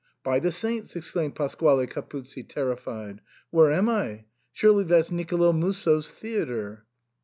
"By 0.23 0.39
the 0.39 0.51
saints!" 0.51 0.95
exclaimed 0.95 1.35
Pasquale 1.35 1.85
Capuzzi, 1.85 2.41
ter 2.49 2.75
rified, 2.75 3.19
where 3.51 3.71
am 3.71 3.87
I? 3.87 4.25
Surely 4.51 4.83
that's 4.83 5.11
Nicolo 5.11 5.53
Musso's 5.53 6.09
theatre." 6.09 6.87